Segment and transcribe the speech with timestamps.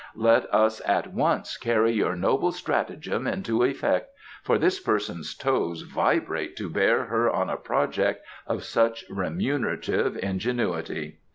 [0.17, 4.09] Let us at once carry your noble stratagem into effect,
[4.41, 11.19] for this person's toes vibrate to bear her on a project of such remunerative ingenuity."